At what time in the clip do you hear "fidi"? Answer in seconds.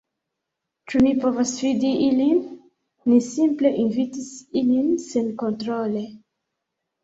1.63-1.91